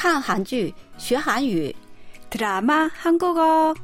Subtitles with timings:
[0.00, 1.74] 看韩剧学韩语，
[2.30, 3.74] 드라마 한국어.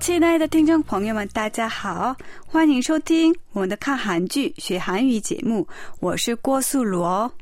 [0.00, 2.14] 亲爱的听众朋友们，大家好，
[2.46, 5.66] 欢迎收听我们的看韩剧学韩语节目，
[6.00, 7.32] 我是郭素罗。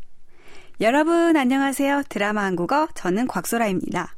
[0.79, 2.05] 여러분안녕하세요。
[2.09, 4.14] 드라마 한국어저는 곽소라입니다。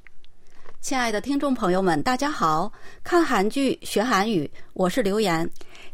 [0.81, 2.73] 亲爱的听众朋友们，大家好，
[3.03, 5.49] 看韩剧学韩语，我是刘岩。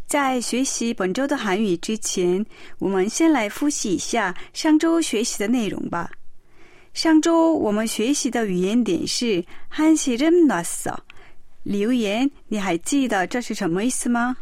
[0.06, 2.44] 在学习本周的韩语之前，
[2.78, 6.10] 我们先来复习一下上周学习的内容吧。
[6.92, 10.96] 上周我们学习的语言点是“한시름놨어”。
[11.62, 14.36] 刘言，你还记得这是什么意思吗？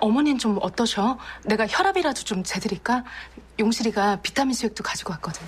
[0.00, 1.16] 어머니는 좀 어떠셔?
[1.44, 3.04] 내가 혈압이라도 좀 재드릴까?
[3.60, 5.46] 용실이가 비타민 수액도 가지고 왔거든.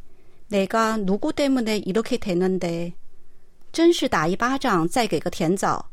[0.48, 2.95] 내가 누구 때문에 이렇게 됐는데.
[3.75, 5.86] 真是打一巴掌再给个甜枣，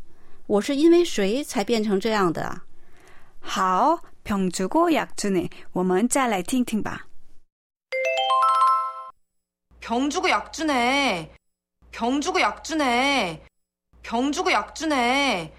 [0.47, 2.65] 我是因为谁才变成这样的啊？
[3.41, 5.49] 好，병주고약주네。
[5.73, 7.07] 我们再来听听吧。
[9.81, 11.31] 병 주고 약 주네.
[11.93, 13.43] 병 주고 약 주네.
[14.03, 15.55] 병 주고 약 주네.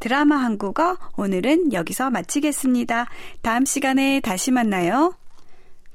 [0.00, 3.08] 드라마 한국어 오늘은 여기서 마치겠습니다.
[3.42, 5.14] 다음 시간에 다시 만나요.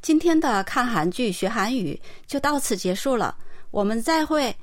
[0.01, 3.35] 今天的看韩剧学韩语就到此结束了，
[3.71, 4.55] 我们再会。